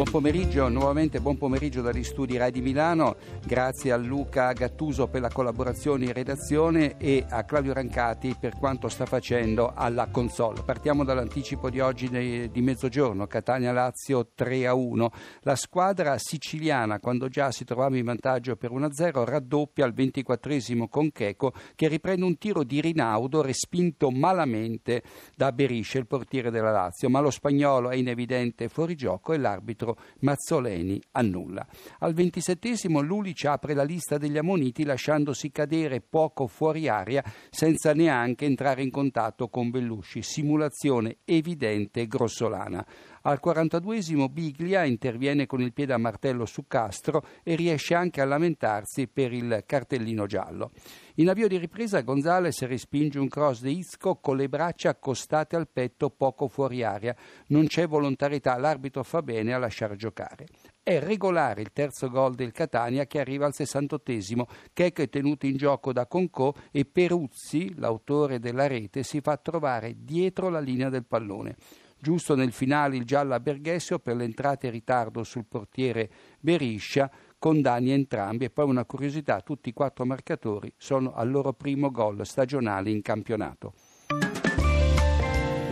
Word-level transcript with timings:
Buon 0.00 0.12
pomeriggio, 0.12 0.66
nuovamente 0.70 1.20
buon 1.20 1.36
pomeriggio 1.36 1.82
dagli 1.82 2.02
studi 2.02 2.38
Rai 2.38 2.50
di 2.50 2.62
Milano, 2.62 3.16
grazie 3.44 3.92
a 3.92 3.98
Luca 3.98 4.50
Gattuso 4.54 5.08
per 5.08 5.20
la 5.20 5.28
collaborazione 5.28 6.06
in 6.06 6.14
redazione 6.14 6.96
e 6.96 7.26
a 7.28 7.44
Claudio 7.44 7.74
Rancati 7.74 8.34
per 8.40 8.56
quanto 8.56 8.88
sta 8.88 9.04
facendo 9.04 9.74
alla 9.74 10.08
console. 10.10 10.62
Partiamo 10.64 11.04
dall'anticipo 11.04 11.68
di 11.68 11.80
oggi 11.80 12.08
di 12.08 12.62
mezzogiorno, 12.62 13.26
Catania-Lazio 13.26 14.30
3-1. 14.34 15.08
La 15.40 15.54
squadra 15.54 16.16
siciliana, 16.16 16.98
quando 16.98 17.28
già 17.28 17.50
si 17.50 17.64
trovava 17.64 17.98
in 17.98 18.04
vantaggio 18.04 18.56
per 18.56 18.70
1-0, 18.70 19.24
raddoppia 19.24 19.84
al 19.84 19.92
24 19.92 20.88
con 20.88 21.12
Checo 21.12 21.52
che 21.74 21.88
riprende 21.88 22.24
un 22.24 22.38
tiro 22.38 22.64
di 22.64 22.80
Rinaudo 22.80 23.42
respinto 23.42 24.10
malamente 24.10 25.02
da 25.36 25.52
Berisce, 25.52 25.98
il 25.98 26.06
portiere 26.06 26.50
della 26.50 26.70
Lazio, 26.70 27.10
ma 27.10 27.20
lo 27.20 27.30
spagnolo 27.30 27.90
è 27.90 27.96
in 27.96 28.08
evidente 28.08 28.70
fuorigioco 28.70 29.34
e 29.34 29.36
l'arbitro 29.36 29.88
Pietro 29.90 29.98
Mazzoleni 30.20 31.00
annulla. 31.12 31.66
Al 32.00 32.14
ventisettesimo 32.14 33.00
Lulic 33.00 33.44
apre 33.46 33.74
la 33.74 33.82
lista 33.82 34.18
degli 34.18 34.36
ammoniti 34.36 34.84
lasciandosi 34.84 35.50
cadere 35.50 36.00
poco 36.00 36.46
fuori 36.46 36.88
aria 36.88 37.24
senza 37.48 37.92
neanche 37.94 38.44
entrare 38.44 38.82
in 38.82 38.90
contatto 38.90 39.48
con 39.48 39.70
Bellusci, 39.70 40.22
simulazione 40.22 41.18
evidente 41.24 42.06
grossolana. 42.06 42.86
Al 43.22 43.38
42esimo 43.44 44.30
Biglia 44.30 44.84
interviene 44.84 45.44
con 45.44 45.60
il 45.60 45.74
piede 45.74 45.92
a 45.92 45.98
martello 45.98 46.46
su 46.46 46.66
Castro 46.66 47.22
e 47.42 47.54
riesce 47.54 47.94
anche 47.94 48.22
a 48.22 48.24
lamentarsi 48.24 49.08
per 49.08 49.34
il 49.34 49.64
cartellino 49.66 50.24
giallo. 50.24 50.70
In 51.16 51.28
avvio 51.28 51.46
di 51.46 51.58
ripresa 51.58 52.00
Gonzales 52.00 52.62
respinge 52.62 53.18
un 53.18 53.28
cross 53.28 53.60
di 53.60 53.76
Isco 53.76 54.16
con 54.16 54.38
le 54.38 54.48
braccia 54.48 54.88
accostate 54.88 55.54
al 55.54 55.68
petto 55.68 56.08
poco 56.08 56.48
fuori 56.48 56.82
aria. 56.82 57.14
Non 57.48 57.66
c'è 57.66 57.86
volontarietà, 57.86 58.56
l'arbitro 58.56 59.02
fa 59.02 59.20
bene 59.20 59.52
a 59.52 59.58
lasciare 59.58 59.96
giocare. 59.96 60.46
È 60.82 60.98
regolare 60.98 61.60
il 61.60 61.72
terzo 61.74 62.08
gol 62.08 62.34
del 62.34 62.52
Catania 62.52 63.04
che 63.04 63.20
arriva 63.20 63.44
al 63.44 63.52
68esimo. 63.54 64.44
Checco 64.72 65.02
è 65.02 65.10
tenuto 65.10 65.44
in 65.44 65.58
gioco 65.58 65.92
da 65.92 66.06
Concò 66.06 66.54
e 66.70 66.86
Peruzzi, 66.86 67.74
l'autore 67.76 68.38
della 68.38 68.66
rete, 68.66 69.02
si 69.02 69.20
fa 69.20 69.36
trovare 69.36 69.94
dietro 69.98 70.48
la 70.48 70.60
linea 70.60 70.88
del 70.88 71.04
pallone 71.04 71.56
giusto 72.00 72.34
nel 72.34 72.52
finale 72.52 72.96
il 72.96 73.04
giallo 73.04 73.34
a 73.34 73.40
Berghessio 73.40 73.98
per 73.98 74.16
l'entrata 74.16 74.66
in 74.66 74.72
ritardo 74.72 75.22
sul 75.22 75.44
portiere 75.46 76.10
Beriscia, 76.40 77.10
con 77.38 77.60
danni 77.60 77.90
entrambi. 77.90 78.46
E 78.46 78.50
poi 78.50 78.68
una 78.68 78.84
curiosità, 78.84 79.40
tutti 79.40 79.68
i 79.68 79.72
quattro 79.72 80.04
marcatori 80.04 80.72
sono 80.76 81.14
al 81.14 81.30
loro 81.30 81.52
primo 81.52 81.90
gol 81.90 82.26
stagionale 82.26 82.90
in 82.90 83.02
campionato 83.02 83.72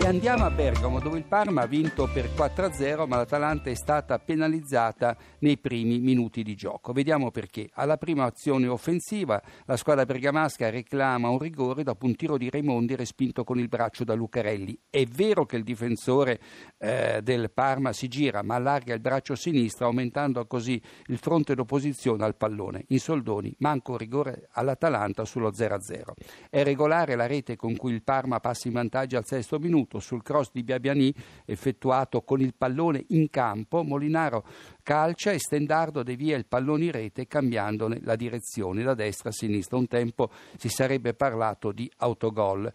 andiamo 0.07 0.45
a 0.45 0.51
Bergamo 0.51 1.01
dove 1.01 1.19
il 1.19 1.25
Parma 1.25 1.63
ha 1.63 1.67
vinto 1.67 2.09
per 2.13 2.27
4-0 2.27 3.07
ma 3.07 3.17
l'Atalanta 3.17 3.71
è 3.71 3.75
stata 3.75 4.19
penalizzata 4.19 5.17
nei 5.41 5.59
primi 5.59 5.99
minuti 5.99 6.43
di 6.43 6.55
gioco. 6.55 6.93
Vediamo 6.93 7.31
perché. 7.31 7.69
Alla 7.73 7.97
prima 7.97 8.25
azione 8.25 8.69
offensiva 8.69 9.43
la 9.65 9.77
squadra 9.77 10.05
bergamasca 10.05 10.71
reclama 10.71 11.31
un 11.31 11.39
rigore 11.39 11.83
dopo 11.83 12.07
un 12.07 12.15
tiro 12.17 12.37
di 12.37 12.51
Raimondi 12.51 12.95
respinto 12.97 13.45
con 13.45 13.59
il 13.59 13.69
braccio 13.69 14.05
da 14.05 14.15
Lucarelli. 14.15 14.79
È 14.89 15.05
vero 15.05 15.47
che 15.47 15.57
il 15.57 15.65
difensore 15.65 16.39
eh, 16.79 17.21
del 17.23 17.51
Parma 17.51 17.93
si 17.93 18.09
gira 18.09 18.43
ma 18.43 18.57
allarga 18.57 18.95
il 18.95 19.01
braccio 19.01 19.35
sinistro 19.35 19.87
aumentando 19.87 20.47
così 20.47 20.81
il 21.07 21.19
fronte 21.19 21.55
d'opposizione 21.55 22.25
al 22.25 22.37
pallone. 22.37 22.85
In 22.89 23.01
soldoni 23.01 23.55
manca 23.59 23.93
un 23.93 23.97
rigore 23.99 24.49
all'Atalanta 24.53 25.25
sullo 25.25 25.51
0-0. 25.51 26.03
È 26.51 26.63
regolare 26.63 27.17
la 27.17 27.27
rete 27.27 27.57
con 27.57 27.75
cui 27.75 27.93
il 27.93 28.03
Parma 28.03 28.39
passa 28.39 28.69
in 28.69 28.75
vantaggio 28.75 29.17
al 29.17 29.25
sesto 29.25 29.59
minuto 29.59 29.88
fatto 29.89 29.99
sul 29.99 30.23
cross 30.23 30.51
di 30.53 30.63
Biabiani 30.63 31.13
effettuato 31.47 32.21
con 32.21 32.41
il 32.41 32.53
pallone 32.57 33.07
in 33.09 33.31
campo, 33.31 33.83
Molinaro 33.83 34.45
calcia 34.83 35.33
e 35.33 35.39
Stendardo 35.39 36.03
devia 36.03 36.37
il 36.37 36.47
pallone 36.47 36.85
in 36.85 36.93
rete 36.93 37.27
cambiandone 37.27 38.01
la 38.03 38.15
direzione 38.15 38.83
da 38.83 38.95
destra 38.95 39.31
a 39.31 39.33
sinistra. 39.33 39.79
Un 39.79 39.89
tempo 39.89 40.31
si 40.57 40.69
sarebbe 40.69 41.15
parlato 41.15 41.73
di 41.73 41.91
autogol 41.97 42.71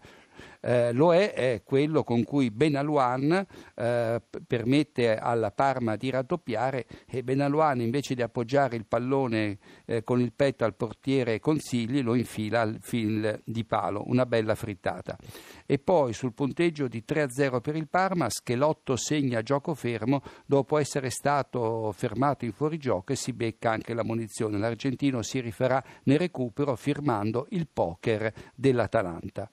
eh, 0.60 0.92
lo 0.92 1.14
è, 1.14 1.32
è, 1.32 1.62
quello 1.64 2.02
con 2.04 2.24
cui 2.24 2.50
Benaluan 2.50 3.46
eh, 3.74 4.22
permette 4.46 5.16
alla 5.16 5.50
Parma 5.50 5.96
di 5.96 6.10
raddoppiare 6.10 6.86
e 7.06 7.22
Benaluan 7.22 7.80
invece 7.80 8.14
di 8.14 8.22
appoggiare 8.22 8.76
il 8.76 8.86
pallone 8.86 9.58
eh, 9.84 10.02
con 10.02 10.20
il 10.20 10.32
petto 10.32 10.64
al 10.64 10.74
portiere 10.74 11.40
Consigli 11.40 12.02
lo 12.02 12.14
infila 12.14 12.62
al 12.62 12.78
fil 12.80 13.40
di 13.44 13.64
palo, 13.64 14.04
una 14.06 14.26
bella 14.26 14.54
frittata. 14.54 15.16
E 15.66 15.78
poi 15.78 16.12
sul 16.12 16.32
punteggio 16.32 16.88
di 16.88 17.04
3-0 17.06 17.60
per 17.60 17.76
il 17.76 17.88
Parma 17.88 18.28
Schelotto 18.28 18.96
segna 18.96 19.42
gioco 19.42 19.74
fermo 19.74 20.22
dopo 20.46 20.78
essere 20.78 21.10
stato 21.10 21.92
fermato 21.92 22.44
in 22.44 22.52
fuorigioco 22.52 23.12
e 23.12 23.16
si 23.16 23.32
becca 23.32 23.70
anche 23.70 23.94
la 23.94 24.04
munizione. 24.04 24.58
L'argentino 24.58 25.22
si 25.22 25.40
rifarà 25.40 25.82
nel 26.04 26.18
recupero 26.18 26.76
firmando 26.76 27.46
il 27.50 27.68
poker 27.72 28.32
dell'Atalanta. 28.54 29.50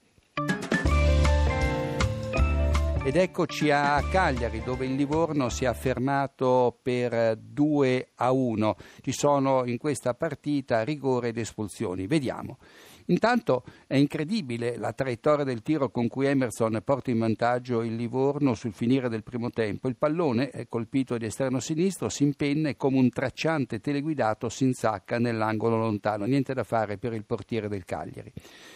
Ed 3.03 3.15
eccoci 3.15 3.71
a 3.71 3.99
Cagliari 4.11 4.61
dove 4.63 4.85
il 4.85 4.93
Livorno 4.93 5.49
si 5.49 5.63
è 5.63 5.67
affermato 5.67 6.77
per 6.83 7.35
2 7.35 8.11
a 8.13 8.31
1. 8.31 8.75
Ci 9.01 9.11
sono 9.11 9.65
in 9.65 9.79
questa 9.79 10.13
partita 10.13 10.83
rigore 10.83 11.29
ed 11.29 11.37
espulsioni. 11.39 12.05
Vediamo. 12.05 12.59
Intanto 13.11 13.65
è 13.87 13.97
incredibile 13.97 14.77
la 14.77 14.93
traiettoria 14.93 15.43
del 15.43 15.61
tiro 15.61 15.89
con 15.89 16.07
cui 16.07 16.27
Emerson 16.27 16.81
porta 16.83 17.11
in 17.11 17.19
vantaggio 17.19 17.83
il 17.83 17.95
Livorno 17.95 18.53
sul 18.53 18.71
finire 18.71 19.09
del 19.09 19.21
primo 19.21 19.49
tempo. 19.49 19.89
Il 19.89 19.97
pallone, 19.97 20.49
è 20.49 20.65
colpito 20.69 21.17
di 21.17 21.25
esterno 21.25 21.59
sinistro, 21.59 22.07
si 22.07 22.23
impenna 22.23 22.69
e 22.69 22.77
come 22.77 22.97
un 22.97 23.09
tracciante 23.09 23.81
teleguidato 23.81 24.47
si 24.47 24.63
insacca 24.63 25.19
nell'angolo 25.19 25.75
lontano. 25.75 26.23
Niente 26.23 26.53
da 26.53 26.63
fare 26.63 26.97
per 26.97 27.11
il 27.11 27.25
portiere 27.25 27.67
del 27.67 27.83
Cagliari. 27.83 28.31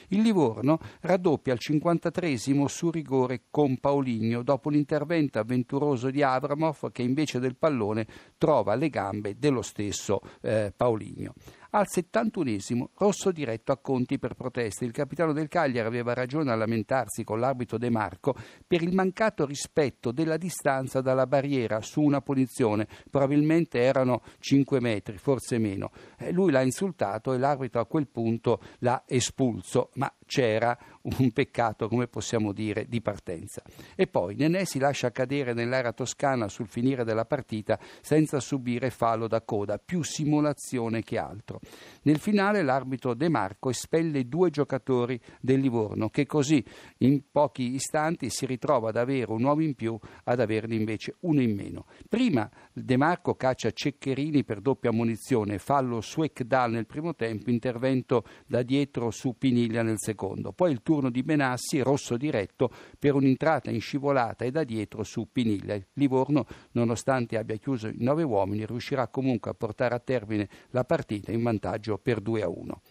Il 0.09 0.22
Livorno 0.22 0.79
raddoppia 1.00 1.53
al 1.53 1.59
53 1.59 2.38
su 2.68 2.91
rigore 2.91 3.44
con 3.50 3.78
Pauligno 3.78 4.44
dopo 4.44 4.69
l'intervento 4.69 5.40
avventuroso 5.40 6.09
di 6.09 6.22
Abramov 6.22 6.91
che 6.91 7.03
invece 7.03 7.40
del 7.40 7.56
pallone 7.56 8.06
trova 8.38 8.75
le 8.75 8.90
gambe 8.90 9.38
dello 9.38 9.62
stesso 9.62 10.19
eh, 10.41 10.74
Pauligno. 10.75 11.34
Al 11.75 11.88
71esimo 11.94 12.86
rosso 13.00 13.34
diretto 13.34 13.74
a 13.74 13.78
Conti 13.78 14.18
per 14.18 14.36
proteste. 14.36 14.86
Il 14.86 14.94
capitano 14.94 15.34
del 15.34 15.50
Cagliari 15.50 15.86
aveva 15.86 16.13
ragione 16.13 16.50
a 16.50 16.56
lamentarsi 16.56 17.25
con 17.25 17.41
l'arbitro 17.41 17.78
De 17.78 17.90
Marco 17.90 18.34
per 18.66 18.81
il 18.81 18.94
mancato 18.94 19.46
rispetto 19.46 20.13
della 20.13 20.38
distanza 20.38 21.02
dalla 21.02 21.28
barriera 21.28 21.81
su 21.81 22.00
una 22.00 22.22
punizione. 22.22 22.88
Probabilmente 23.12 23.81
erano 23.81 24.22
5 24.40 24.80
metri, 24.80 25.18
forse 25.18 25.58
meno. 25.58 25.91
Eh, 26.18 26.31
lui 26.31 26.50
l'ha 26.50 26.62
insultato 26.62 27.34
e 27.34 27.38
l'arbitro 27.38 27.81
a 27.81 27.86
quel 27.86 28.07
punto 28.07 28.62
l'ha 28.80 29.03
espulso, 29.06 29.90
ma 29.96 30.09
c'era 30.25 30.78
un 31.19 31.31
peccato, 31.31 31.88
come 31.88 32.08
possiamo 32.08 32.52
dire, 32.52 32.86
di 32.88 33.02
partenza. 33.02 33.62
E 33.96 34.08
poi 34.08 34.36
Nenè 34.36 34.66
si 34.66 34.80
lascia 34.80 35.12
cadere 35.12 35.53
nell'area 35.53 35.94
toscana 35.94 36.47
sul 36.47 36.68
finire 36.68 37.03
della 37.03 37.25
partita 37.25 37.80
senza 38.02 38.40
subire 38.40 38.90
fallo 38.90 39.28
da 39.28 39.41
coda, 39.41 39.78
più 39.78 40.03
simulazione 40.03 41.03
che 41.03 41.18
altro. 41.18 41.59
Nel 42.03 42.19
finale 42.19 42.63
l'arbitro 42.63 43.13
De 43.13 43.30
Marco 43.30 43.69
espelle 43.69 44.28
due 44.28 44.50
giocatori 44.50 45.19
del 45.40 45.59
Livorno 45.59 46.09
che 46.09 46.25
così 46.25 46.63
in 47.00 47.22
pochi 47.31 47.75
istanti 47.75 48.30
si 48.30 48.46
ritrova 48.46 48.90
ad 48.90 48.97
avere 48.97 49.31
un 49.31 49.44
uomo 49.44 49.62
in 49.62 49.75
più 49.75 49.97
ad 50.24 50.40
averne 50.40 50.75
invece 50.75 51.16
uno 51.22 51.42
in 51.42 51.56
meno. 51.56 51.86
Prima 52.09 52.50
De 52.74 52.97
Marco 52.97 53.36
caccia 53.36 53.72
Ceccherini 53.72 54.44
per 54.44 54.59
doppia 54.59 54.92
munizione, 54.92 55.59
fallo 55.59 56.02
su 56.02 56.24
Ekdal 56.24 56.72
nel 56.72 56.88
primo 56.88 57.13
tempo, 57.13 57.50
intervento 57.50 58.24
da 58.48 58.63
dietro 58.63 59.12
su 59.12 59.36
Piniglia 59.38 59.83
nel 59.83 59.98
secondo. 59.98 60.14
Poi 60.53 60.71
il 60.71 60.81
turno 60.81 61.09
di 61.09 61.21
Benassi, 61.21 61.81
rosso 61.81 62.17
diretto 62.17 62.71
per 62.97 63.13
un'entrata 63.13 63.69
in 63.69 63.81
scivolata 63.81 64.45
e 64.45 64.51
da 64.51 64.63
dietro 64.63 65.03
su 65.03 65.27
Piniglia. 65.31 65.79
Livorno, 65.94 66.45
nonostante 66.71 67.38
abbia 67.38 67.57
chiuso 67.57 67.88
in 67.88 67.97
nove 68.00 68.23
uomini, 68.23 68.65
riuscirà 68.65 69.07
comunque 69.07 69.51
a 69.51 69.53
portare 69.53 69.94
a 69.94 70.00
termine 70.00 70.50
la 70.69 70.83
partita 70.83 71.31
in 71.31 71.44
vantaggio 71.44 71.97
per 71.97 72.21
2 72.21 72.41
a 72.41 72.50
1. 72.50 72.81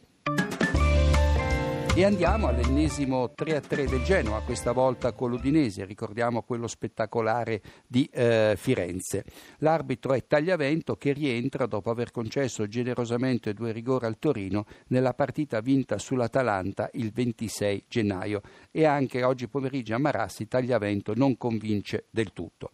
E 1.97 2.05
andiamo 2.05 2.49
all'ennesimo 2.49 3.35
3-3 3.37 3.89
del 3.89 4.03
Genoa, 4.03 4.43
questa 4.43 4.73
volta 4.73 5.13
con 5.13 5.31
l'Udinese, 5.31 5.85
ricordiamo 5.85 6.43
quello 6.43 6.67
spettacolare 6.67 7.63
di 7.87 8.11
eh, 8.13 8.55
Firenze. 8.57 9.25
L'arbitro 9.59 10.13
è 10.13 10.27
Tagliavento 10.27 10.97
che 10.97 11.13
rientra 11.13 11.67
dopo 11.67 11.91
aver 11.91 12.11
concesso 12.11 12.67
generosamente 12.67 13.55
due 13.55 13.71
rigori 13.71 14.07
al 14.07 14.19
Torino 14.19 14.65
nella 14.89 15.15
partita 15.15 15.61
vinta 15.61 15.97
sull'Atalanta 15.97 16.91
il 16.95 17.13
26 17.13 17.85
gennaio 17.87 18.41
e 18.73 18.87
anche 18.87 19.23
oggi 19.23 19.47
pomeriggio 19.47 19.95
a 19.95 19.99
Marassi 19.99 20.49
Tagliavento 20.49 21.15
non 21.15 21.37
convince 21.37 22.07
del 22.11 22.33
tutto. 22.33 22.71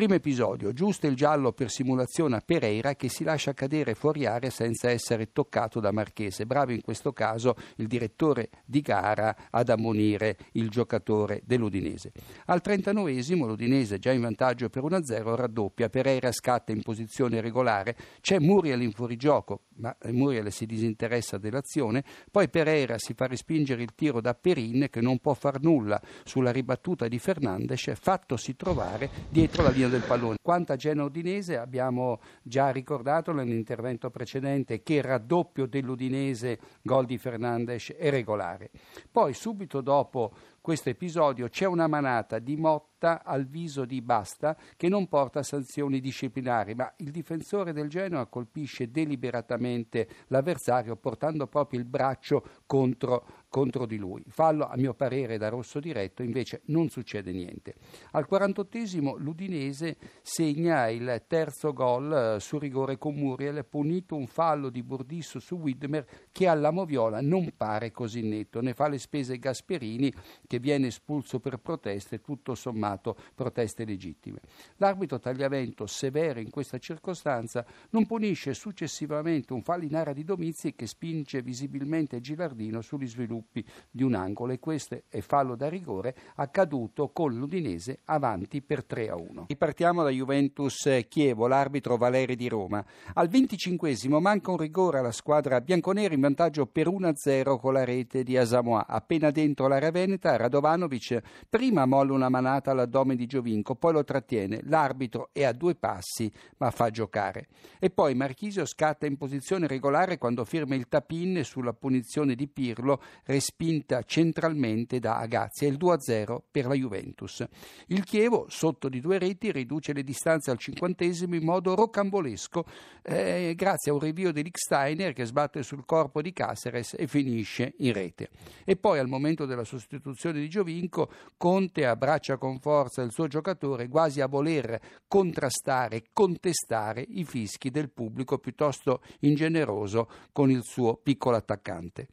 Primo 0.00 0.14
episodio, 0.14 0.72
giusto 0.72 1.06
il 1.06 1.14
giallo 1.14 1.52
per 1.52 1.68
simulazione 1.68 2.36
a 2.36 2.42
Pereira 2.42 2.94
che 2.94 3.10
si 3.10 3.22
lascia 3.22 3.52
cadere 3.52 3.94
fuori 3.94 4.24
area 4.24 4.48
senza 4.48 4.88
essere 4.88 5.30
toccato 5.30 5.78
da 5.78 5.92
Marchese. 5.92 6.46
Bravo 6.46 6.72
in 6.72 6.80
questo 6.80 7.12
caso 7.12 7.54
il 7.76 7.86
direttore 7.86 8.48
di 8.64 8.80
gara 8.80 9.36
ad 9.50 9.68
ammonire 9.68 10.38
il 10.52 10.70
giocatore 10.70 11.42
dell'Udinese. 11.44 12.12
Al 12.46 12.62
39esimo 12.64 13.44
l'Udinese 13.44 13.98
già 13.98 14.10
in 14.10 14.22
vantaggio 14.22 14.70
per 14.70 14.84
1-0 14.84 15.34
raddoppia, 15.34 15.90
Pereira 15.90 16.32
scatta 16.32 16.72
in 16.72 16.80
posizione 16.80 17.42
regolare, 17.42 17.94
c'è 18.22 18.38
Muriel 18.38 18.80
in 18.80 18.92
fuorigioco, 18.92 19.64
ma 19.80 19.94
Muriel 20.12 20.50
si 20.50 20.64
disinteressa 20.64 21.36
dell'azione, 21.36 22.04
poi 22.30 22.48
Pereira 22.48 22.96
si 22.96 23.12
fa 23.12 23.26
respingere 23.26 23.82
il 23.82 23.94
tiro 23.94 24.22
da 24.22 24.32
Perin 24.32 24.86
che 24.88 25.02
non 25.02 25.18
può 25.18 25.34
far 25.34 25.60
nulla 25.60 26.00
sulla 26.24 26.52
ribattuta 26.52 27.06
di 27.06 27.18
Fernandes, 27.18 27.92
fattosi 28.00 28.56
trovare 28.56 29.10
dietro 29.28 29.62
la 29.62 29.68
linea 29.68 29.88
del 29.90 30.02
pallone. 30.02 30.36
Quanto 30.40 30.72
a 30.72 30.76
Genoa 30.76 31.06
Udinese 31.06 31.58
abbiamo 31.58 32.20
già 32.42 32.70
ricordato 32.70 33.32
nell'intervento 33.32 34.08
precedente 34.10 34.82
che 34.82 34.94
il 34.94 35.02
raddoppio 35.02 35.66
dell'Udinese, 35.66 36.58
gol 36.82 37.04
di 37.04 37.18
Fernandes, 37.18 37.92
è 37.98 38.08
regolare. 38.08 38.70
Poi 39.10 39.34
subito 39.34 39.80
dopo 39.80 40.32
questo 40.60 40.90
episodio 40.90 41.48
c'è 41.48 41.64
una 41.64 41.86
manata 41.86 42.38
di 42.38 42.56
Motta 42.56 43.22
al 43.24 43.46
viso 43.46 43.86
di 43.86 44.02
Basta 44.02 44.56
che 44.76 44.88
non 44.88 45.08
porta 45.08 45.42
sanzioni 45.42 46.00
disciplinari, 46.00 46.74
ma 46.74 46.92
il 46.98 47.10
difensore 47.10 47.72
del 47.72 47.88
Genoa 47.88 48.26
colpisce 48.26 48.90
deliberatamente 48.90 50.06
l'avversario 50.26 50.96
portando 50.96 51.46
proprio 51.46 51.80
il 51.80 51.86
braccio 51.86 52.44
contro 52.66 53.40
contro 53.50 53.84
di 53.84 53.96
lui. 53.96 54.22
Fallo, 54.28 54.66
a 54.66 54.76
mio 54.76 54.94
parere, 54.94 55.36
da 55.36 55.48
rosso 55.48 55.80
diretto, 55.80 56.22
invece 56.22 56.62
non 56.66 56.88
succede 56.88 57.32
niente. 57.32 57.74
Al 58.12 58.26
48esimo 58.30 59.16
l'Udinese 59.18 59.96
segna 60.22 60.88
il 60.88 61.24
terzo 61.26 61.72
gol 61.72 62.36
eh, 62.36 62.40
su 62.40 62.58
rigore 62.58 62.96
con 62.96 63.14
Muriel, 63.14 63.66
punito 63.66 64.14
un 64.14 64.28
fallo 64.28 64.70
di 64.70 64.82
Burdisso 64.82 65.40
su 65.40 65.56
Widmer 65.56 66.06
che 66.30 66.46
alla 66.46 66.70
Moviola 66.70 67.20
non 67.20 67.52
pare 67.56 67.90
così 67.90 68.22
netto. 68.22 68.62
Ne 68.62 68.72
fa 68.72 68.88
le 68.88 68.98
spese 68.98 69.38
Gasperini 69.38 70.12
che 70.50 70.58
viene 70.58 70.88
espulso 70.88 71.38
per 71.38 71.58
proteste, 71.58 72.20
tutto 72.20 72.56
sommato 72.56 73.16
proteste 73.36 73.84
legittime. 73.84 74.40
L'arbitro 74.78 75.20
Tagliavento, 75.20 75.86
severo 75.86 76.40
in 76.40 76.50
questa 76.50 76.78
circostanza, 76.78 77.64
non 77.90 78.04
punisce 78.04 78.52
successivamente 78.52 79.52
un 79.52 79.62
fallo 79.62 79.84
in 79.84 79.94
area 79.94 80.12
di 80.12 80.24
Domizi 80.24 80.74
che 80.74 80.88
spinge 80.88 81.40
visibilmente 81.40 82.20
Gilardino 82.20 82.80
sugli 82.80 83.06
sviluppi 83.06 83.64
di 83.88 84.02
un 84.02 84.14
angolo 84.14 84.52
e 84.52 84.58
questo 84.58 85.00
è 85.08 85.20
fallo 85.20 85.54
da 85.54 85.68
rigore 85.68 86.16
accaduto 86.34 87.10
con 87.10 87.32
l'Udinese 87.32 88.00
avanti 88.06 88.60
per 88.60 88.84
3 88.84 89.08
a 89.08 89.14
1. 89.14 89.44
Ripartiamo 89.46 90.02
da 90.02 90.10
Juventus 90.10 91.04
Chievo, 91.08 91.46
l'arbitro 91.46 91.96
Valeri 91.96 92.34
di 92.34 92.48
Roma. 92.48 92.84
Al 93.14 93.28
25 93.28 93.96
manca 94.18 94.50
un 94.50 94.56
rigore 94.56 94.98
alla 94.98 95.12
squadra 95.12 95.60
bianconera 95.60 96.12
in 96.12 96.20
vantaggio 96.20 96.66
per 96.66 96.88
1 96.88 97.06
a 97.06 97.14
0 97.14 97.56
con 97.58 97.74
la 97.74 97.84
rete 97.84 98.24
di 98.24 98.36
Asamoah. 98.36 98.88
Appena 98.88 99.30
dentro 99.30 99.68
l'area 99.68 99.92
veneta, 99.92 100.38
Radovanovic 100.40 101.20
prima 101.48 101.86
molla 101.86 102.12
una 102.12 102.28
manata 102.28 102.70
all'addome 102.70 103.16
di 103.16 103.26
Giovinco, 103.26 103.74
poi 103.74 103.92
lo 103.92 104.04
trattiene. 104.04 104.60
L'arbitro 104.64 105.30
è 105.32 105.44
a 105.44 105.52
due 105.52 105.74
passi 105.74 106.30
ma 106.58 106.70
fa 106.70 106.90
giocare. 106.90 107.48
E 107.78 107.90
poi 107.90 108.14
Marchisio 108.14 108.64
scatta 108.64 109.06
in 109.06 109.16
posizione 109.16 109.66
regolare 109.66 110.18
quando 110.18 110.44
firma 110.44 110.74
il 110.74 110.88
tapin 110.88 111.44
sulla 111.44 111.72
punizione 111.72 112.34
di 112.34 112.48
Pirlo 112.48 113.02
respinta 113.24 114.02
centralmente 114.02 114.98
da 114.98 115.18
Agazia, 115.18 115.68
il 115.68 115.76
2-0 115.76 116.38
per 116.50 116.66
la 116.66 116.74
Juventus. 116.74 117.44
Il 117.86 118.04
Chievo, 118.04 118.46
sotto 118.48 118.88
di 118.88 119.00
due 119.00 119.18
reti, 119.18 119.52
riduce 119.52 119.92
le 119.92 120.02
distanze 120.02 120.50
al 120.50 120.58
cinquantesimo 120.58 121.34
in 121.34 121.44
modo 121.44 121.74
rocambolesco 121.74 122.64
eh, 123.02 123.54
grazie 123.56 123.90
a 123.90 123.94
un 123.94 124.00
rinvio 124.00 124.32
di 124.32 124.42
Licksteiner 124.42 125.12
che 125.12 125.24
sbatte 125.24 125.62
sul 125.62 125.84
corpo 125.84 126.22
di 126.22 126.32
Caceres 126.32 126.94
e 126.98 127.06
finisce 127.06 127.74
in 127.78 127.92
rete. 127.92 128.30
E 128.64 128.76
poi 128.76 128.98
al 128.98 129.08
momento 129.08 129.46
della 129.46 129.64
sostituzione 129.64 130.29
di 130.38 130.48
Giovinco, 130.48 131.10
Conte 131.36 131.86
abbraccia 131.86 132.36
con 132.36 132.60
forza 132.60 133.02
il 133.02 133.12
suo 133.12 133.26
giocatore 133.26 133.88
quasi 133.88 134.20
a 134.20 134.26
voler 134.26 134.80
contrastare, 135.08 136.04
contestare 136.12 137.04
i 137.08 137.24
fischi 137.24 137.70
del 137.70 137.90
pubblico 137.90 138.38
piuttosto 138.38 139.02
ingeneroso 139.20 140.08
con 140.32 140.50
il 140.50 140.62
suo 140.62 140.96
piccolo 140.96 141.36
attaccante. 141.36 142.08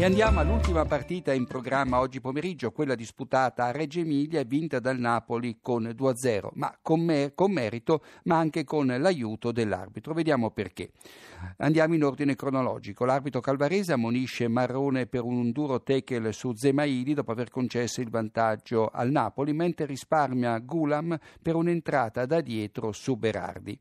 E 0.00 0.04
andiamo 0.06 0.40
all'ultima 0.40 0.86
partita 0.86 1.34
in 1.34 1.44
programma 1.44 1.98
oggi 1.98 2.22
pomeriggio, 2.22 2.72
quella 2.72 2.94
disputata 2.94 3.66
a 3.66 3.70
Reggio 3.70 4.00
Emilia 4.00 4.40
e 4.40 4.46
vinta 4.46 4.78
dal 4.78 4.98
Napoli 4.98 5.58
con 5.60 5.82
2-0, 5.94 6.48
ma 6.54 6.74
con, 6.80 7.00
me- 7.00 7.32
con 7.34 7.52
merito, 7.52 8.02
ma 8.24 8.38
anche 8.38 8.64
con 8.64 8.86
l'aiuto 8.86 9.52
dell'arbitro. 9.52 10.14
Vediamo 10.14 10.52
perché. 10.52 10.92
Andiamo 11.58 11.94
in 11.94 12.04
ordine 12.04 12.34
cronologico. 12.34 13.04
L'arbitro 13.04 13.40
calvarese 13.40 13.92
ammonisce 13.92 14.48
Marrone 14.48 15.06
per 15.06 15.22
un 15.22 15.50
duro 15.52 15.82
tackle 15.82 16.32
su 16.32 16.54
Zemaili 16.54 17.14
dopo 17.14 17.32
aver 17.32 17.50
concesso 17.50 18.00
il 18.00 18.10
vantaggio 18.10 18.88
al 18.88 19.10
Napoli, 19.10 19.52
mentre 19.52 19.86
risparmia 19.86 20.58
Gulam 20.58 21.18
per 21.42 21.54
un'entrata 21.54 22.26
da 22.26 22.40
dietro 22.40 22.92
su 22.92 23.16
Berardi. 23.16 23.78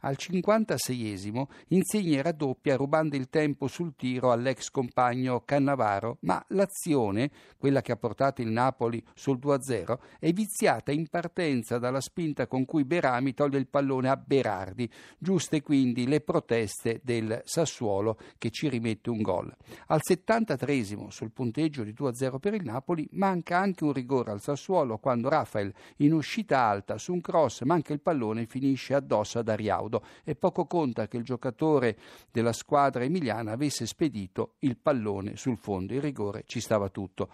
Al 0.00 0.16
56esimo 0.18 1.44
Insigne 1.68 2.22
raddoppia 2.22 2.76
rubando 2.76 3.16
il 3.16 3.28
tempo 3.28 3.68
sul 3.68 3.94
tiro 3.94 4.32
all'ex 4.32 4.70
compagno 4.70 5.42
Cannavaro, 5.44 6.18
ma 6.22 6.44
l'azione, 6.48 7.30
quella 7.56 7.82
che 7.82 7.92
ha 7.92 7.96
portato 7.96 8.42
il 8.42 8.50
Napoli 8.50 9.02
sul 9.14 9.38
2-0, 9.38 9.98
è 10.18 10.32
viziata 10.32 10.90
in 10.92 11.08
partenza 11.08 11.78
dalla 11.78 12.00
spinta 12.00 12.46
con 12.46 12.64
cui 12.64 12.84
Berami 12.84 13.34
toglie 13.34 13.58
il 13.58 13.68
pallone 13.68 14.08
a 14.08 14.16
Berardi. 14.16 14.90
Giuste 15.18 15.62
quindi 15.62 16.06
le 16.06 16.20
proteste 16.20 17.00
del 17.02 17.42
Sassuolo 17.44 18.18
che 18.38 18.50
ci 18.50 18.68
rimette 18.68 19.10
un 19.10 19.20
gol. 19.22 19.54
Al 19.86 20.00
73 20.02 20.70
sul 21.08 21.30
punteggio 21.30 21.82
di 21.82 21.92
2-0 21.92 22.38
per 22.38 22.54
il 22.54 22.64
Napoli 22.64 23.06
manca 23.12 23.58
anche 23.58 23.84
un 23.84 23.92
rigore 23.92 24.30
al 24.30 24.40
Sassuolo 24.40 24.98
quando 24.98 25.28
Rafael 25.28 25.72
in 25.98 26.12
uscita 26.12 26.60
alta 26.60 26.98
su 26.98 27.12
un 27.12 27.20
cross 27.20 27.62
manca 27.62 27.92
il 27.92 28.00
pallone 28.00 28.42
e 28.42 28.46
finisce 28.46 28.94
addosso 28.94 29.38
ad 29.38 29.48
Ariaudo 29.48 30.02
e 30.24 30.34
poco 30.34 30.66
conta 30.66 31.08
che 31.08 31.16
il 31.16 31.24
giocatore 31.24 31.96
della 32.30 32.52
squadra 32.52 33.04
emiliana 33.04 33.52
avesse 33.52 33.86
spedito 33.86 34.54
il 34.60 34.76
pallone 34.76 35.36
sul 35.36 35.58
fondo. 35.58 35.92
Il 35.92 36.00
rigore 36.00 36.44
ci 36.46 36.60
stava 36.60 36.88
tutto. 36.88 37.28